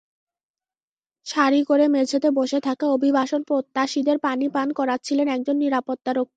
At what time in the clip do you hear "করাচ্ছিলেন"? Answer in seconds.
4.73-5.27